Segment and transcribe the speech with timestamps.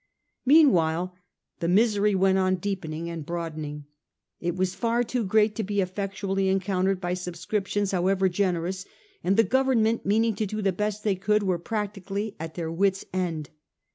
[0.47, 1.13] Meanwhile
[1.59, 3.85] the misery went on deepening and broadening.
[4.39, 8.87] It was far too great to be effectually encountered by subscriptions however generous;
[9.23, 13.05] and the Government, meaning to do the best they could, were practically at their, wits'
[13.13, 13.51] end.